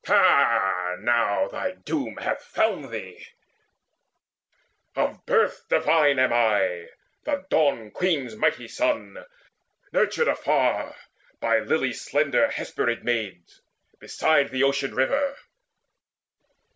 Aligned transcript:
Ha, 0.07 0.95
now 0.99 1.47
Thy 1.47 1.73
doom 1.73 2.15
hath 2.17 2.41
found 2.43 2.89
thee! 2.91 3.23
Of 4.95 5.23
birth 5.27 5.67
divine 5.69 6.17
am 6.17 6.33
I, 6.33 6.87
The 7.23 7.45
Dawn 7.51 7.91
queen's 7.91 8.35
mighty 8.35 8.67
son, 8.67 9.23
nurtured 9.93 10.27
afar 10.27 10.95
By 11.39 11.59
lily 11.59 11.93
slender 11.93 12.47
Hesperid 12.49 13.03
Maids, 13.03 13.61
beside 13.99 14.49
The 14.49 14.63
Ocean 14.63 14.95
river. 14.95 15.37